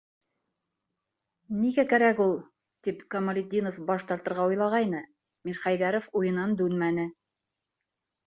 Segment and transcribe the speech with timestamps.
[1.57, 2.31] Нигә кәрәк ул?-
[2.87, 5.01] тип Камалетдинов баш тартырға уйлағайны,
[5.49, 7.07] Мирхәйҙәров уйынан дүнмәне: